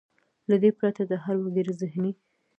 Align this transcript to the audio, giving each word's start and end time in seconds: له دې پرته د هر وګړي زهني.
له 0.49 0.55
دې 0.63 0.71
پرته 0.77 1.01
د 1.07 1.13
هر 1.23 1.35
وګړي 1.43 1.73
زهني. 1.79 2.11